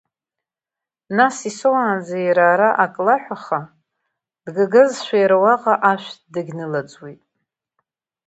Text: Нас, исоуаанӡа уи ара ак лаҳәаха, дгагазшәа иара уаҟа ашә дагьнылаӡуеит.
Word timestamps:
Нас, 1.17 1.35
исоуаанӡа 1.49 2.15
уи 2.17 2.25
ара 2.47 2.69
ак 2.85 2.95
лаҳәаха, 3.05 3.61
дгагазшәа 4.45 5.17
иара 5.23 5.37
уаҟа 5.43 5.73
ашә 5.91 6.09
дагьнылаӡуеит. 6.33 7.21